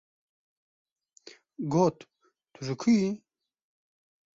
[1.75, 1.95] Got:‘’
[2.53, 3.09] Tu ji ku yî?‘’